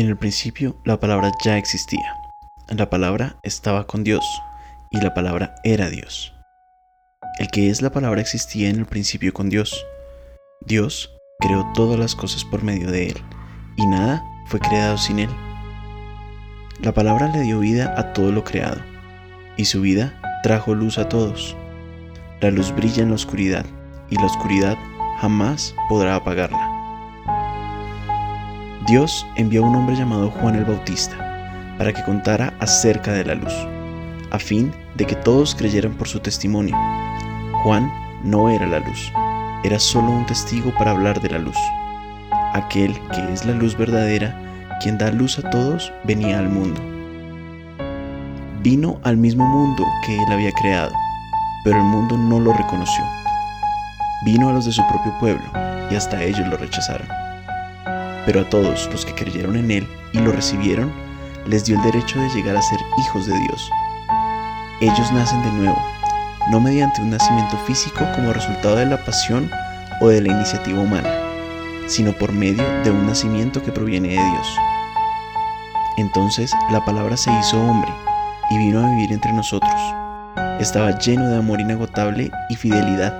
En 0.00 0.08
el 0.08 0.16
principio 0.16 0.76
la 0.82 0.98
palabra 0.98 1.30
ya 1.44 1.58
existía. 1.58 2.16
La 2.68 2.88
palabra 2.88 3.36
estaba 3.42 3.86
con 3.86 4.02
Dios 4.02 4.24
y 4.88 4.98
la 4.98 5.12
palabra 5.12 5.56
era 5.62 5.90
Dios. 5.90 6.32
El 7.38 7.48
que 7.48 7.68
es 7.68 7.82
la 7.82 7.92
palabra 7.92 8.22
existía 8.22 8.70
en 8.70 8.76
el 8.76 8.86
principio 8.86 9.34
con 9.34 9.50
Dios. 9.50 9.84
Dios 10.64 11.10
creó 11.38 11.70
todas 11.74 11.98
las 11.98 12.14
cosas 12.14 12.46
por 12.46 12.62
medio 12.62 12.90
de 12.90 13.08
Él 13.08 13.16
y 13.76 13.86
nada 13.88 14.24
fue 14.46 14.58
creado 14.58 14.96
sin 14.96 15.18
Él. 15.18 15.30
La 16.80 16.92
palabra 16.92 17.28
le 17.28 17.42
dio 17.42 17.58
vida 17.58 17.92
a 17.98 18.14
todo 18.14 18.32
lo 18.32 18.42
creado 18.42 18.80
y 19.58 19.66
su 19.66 19.82
vida 19.82 20.18
trajo 20.42 20.74
luz 20.74 20.96
a 20.96 21.10
todos. 21.10 21.54
La 22.40 22.50
luz 22.50 22.74
brilla 22.74 23.02
en 23.02 23.10
la 23.10 23.16
oscuridad 23.16 23.66
y 24.08 24.16
la 24.16 24.24
oscuridad 24.24 24.78
jamás 25.20 25.74
podrá 25.90 26.16
apagarla. 26.16 26.79
Dios 28.90 29.24
envió 29.36 29.64
a 29.64 29.68
un 29.68 29.76
hombre 29.76 29.94
llamado 29.94 30.32
Juan 30.32 30.56
el 30.56 30.64
Bautista 30.64 31.14
para 31.78 31.92
que 31.92 32.02
contara 32.02 32.52
acerca 32.58 33.12
de 33.12 33.24
la 33.24 33.36
luz, 33.36 33.52
a 34.32 34.38
fin 34.40 34.72
de 34.96 35.06
que 35.06 35.14
todos 35.14 35.54
creyeran 35.54 35.92
por 35.92 36.08
su 36.08 36.18
testimonio. 36.18 36.76
Juan 37.62 37.88
no 38.24 38.50
era 38.50 38.66
la 38.66 38.80
luz, 38.80 39.12
era 39.62 39.78
solo 39.78 40.10
un 40.10 40.26
testigo 40.26 40.74
para 40.76 40.90
hablar 40.90 41.20
de 41.20 41.30
la 41.30 41.38
luz. 41.38 41.56
Aquel 42.52 42.92
que 43.14 43.32
es 43.32 43.44
la 43.44 43.52
luz 43.52 43.78
verdadera, 43.78 44.34
quien 44.82 44.98
da 44.98 45.12
luz 45.12 45.38
a 45.38 45.48
todos, 45.50 45.92
venía 46.02 46.40
al 46.40 46.48
mundo. 46.48 46.80
Vino 48.60 48.98
al 49.04 49.16
mismo 49.16 49.46
mundo 49.46 49.86
que 50.04 50.16
él 50.16 50.32
había 50.32 50.50
creado, 50.60 50.92
pero 51.62 51.76
el 51.76 51.84
mundo 51.84 52.18
no 52.18 52.40
lo 52.40 52.52
reconoció. 52.54 53.04
Vino 54.24 54.48
a 54.48 54.52
los 54.52 54.64
de 54.64 54.72
su 54.72 54.84
propio 54.88 55.16
pueblo, 55.20 55.44
y 55.92 55.94
hasta 55.94 56.20
ellos 56.24 56.48
lo 56.48 56.56
rechazaron 56.56 57.29
pero 58.26 58.40
a 58.40 58.48
todos 58.48 58.88
los 58.92 59.04
que 59.04 59.14
creyeron 59.14 59.56
en 59.56 59.70
Él 59.70 59.86
y 60.12 60.18
lo 60.18 60.32
recibieron, 60.32 60.92
les 61.46 61.64
dio 61.64 61.76
el 61.76 61.82
derecho 61.82 62.18
de 62.20 62.28
llegar 62.30 62.56
a 62.56 62.62
ser 62.62 62.78
hijos 62.98 63.26
de 63.26 63.38
Dios. 63.38 63.70
Ellos 64.80 65.12
nacen 65.12 65.42
de 65.42 65.52
nuevo, 65.52 65.78
no 66.50 66.60
mediante 66.60 67.02
un 67.02 67.10
nacimiento 67.10 67.56
físico 67.66 68.04
como 68.14 68.32
resultado 68.32 68.76
de 68.76 68.86
la 68.86 69.04
pasión 69.04 69.50
o 70.00 70.08
de 70.08 70.20
la 70.22 70.32
iniciativa 70.32 70.80
humana, 70.80 71.10
sino 71.86 72.12
por 72.12 72.32
medio 72.32 72.64
de 72.82 72.90
un 72.90 73.06
nacimiento 73.06 73.62
que 73.62 73.72
proviene 73.72 74.08
de 74.08 74.14
Dios. 74.14 74.56
Entonces 75.98 76.52
la 76.70 76.84
palabra 76.84 77.16
se 77.16 77.30
hizo 77.32 77.60
hombre 77.60 77.92
y 78.50 78.58
vino 78.58 78.80
a 78.80 78.90
vivir 78.90 79.12
entre 79.12 79.32
nosotros. 79.32 79.74
Estaba 80.60 80.98
lleno 80.98 81.28
de 81.28 81.38
amor 81.38 81.60
inagotable 81.60 82.30
y 82.48 82.56
fidelidad, 82.56 83.14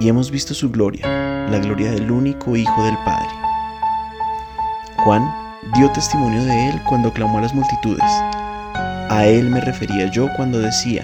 y 0.00 0.08
hemos 0.08 0.30
visto 0.30 0.54
su 0.54 0.70
gloria, 0.70 1.06
la 1.48 1.58
gloria 1.58 1.90
del 1.90 2.10
único 2.10 2.56
Hijo 2.56 2.84
del 2.84 2.96
Padre 3.04 3.37
Juan 5.04 5.32
dio 5.74 5.90
testimonio 5.92 6.44
de 6.44 6.70
él 6.70 6.82
cuando 6.88 7.12
clamó 7.12 7.38
a 7.38 7.42
las 7.42 7.54
multitudes. 7.54 8.04
A 9.10 9.24
él 9.24 9.48
me 9.48 9.60
refería 9.60 10.10
yo 10.10 10.28
cuando 10.36 10.58
decía, 10.58 11.02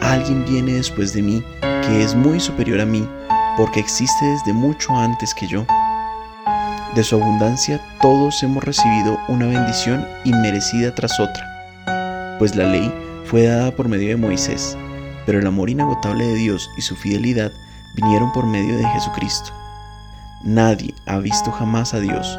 alguien 0.00 0.44
viene 0.44 0.72
después 0.72 1.12
de 1.12 1.22
mí 1.22 1.42
que 1.60 2.02
es 2.02 2.14
muy 2.14 2.40
superior 2.40 2.80
a 2.80 2.86
mí, 2.86 3.08
porque 3.56 3.80
existe 3.80 4.24
desde 4.24 4.52
mucho 4.52 4.96
antes 4.96 5.34
que 5.34 5.46
yo. 5.46 5.64
De 6.94 7.02
su 7.02 7.16
abundancia 7.16 7.80
todos 8.00 8.42
hemos 8.42 8.64
recibido 8.64 9.18
una 9.28 9.46
bendición 9.46 10.06
inmerecida 10.24 10.94
tras 10.94 11.18
otra, 11.18 12.36
pues 12.38 12.54
la 12.56 12.64
ley 12.64 12.92
fue 13.24 13.46
dada 13.46 13.70
por 13.70 13.88
medio 13.88 14.08
de 14.08 14.16
Moisés, 14.16 14.76
pero 15.24 15.38
el 15.38 15.46
amor 15.46 15.70
inagotable 15.70 16.26
de 16.26 16.34
Dios 16.34 16.68
y 16.76 16.82
su 16.82 16.96
fidelidad 16.96 17.52
vinieron 17.94 18.32
por 18.32 18.46
medio 18.46 18.76
de 18.76 18.86
Jesucristo. 18.88 19.52
Nadie 20.44 20.92
ha 21.06 21.18
visto 21.18 21.50
jamás 21.52 21.94
a 21.94 22.00
Dios, 22.00 22.38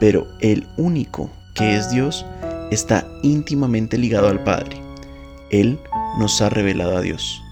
pero 0.00 0.26
el 0.40 0.66
único 0.76 1.30
que 1.54 1.76
es 1.76 1.90
Dios 1.90 2.24
está 2.70 3.06
íntimamente 3.22 3.98
ligado 3.98 4.28
al 4.28 4.42
Padre. 4.44 4.80
Él 5.50 5.78
nos 6.18 6.40
ha 6.40 6.48
revelado 6.48 6.96
a 6.96 7.00
Dios. 7.00 7.42